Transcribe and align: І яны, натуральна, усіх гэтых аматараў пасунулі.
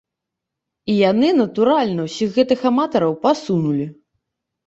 І 0.93 0.95
яны, 1.11 1.27
натуральна, 1.41 2.07
усіх 2.09 2.29
гэтых 2.39 2.59
аматараў 2.69 3.13
пасунулі. 3.29 3.85